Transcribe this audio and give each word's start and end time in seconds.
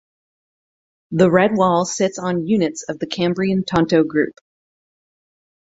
The 1.11 1.29
Redwall 1.29 1.85
sits 1.85 2.17
on 2.17 2.47
units 2.47 2.81
of 2.89 2.97
the 2.97 3.05
Cambrian 3.05 3.63
Tonto 3.63 4.03
Group. 4.03 4.33